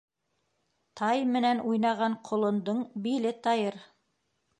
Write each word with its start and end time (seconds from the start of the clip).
Тай 1.01 1.19
менән 1.35 1.61
уйнаған 1.71 2.15
ҡолондоң 2.31 2.81
биле 3.09 3.35
тайыр. 3.49 3.79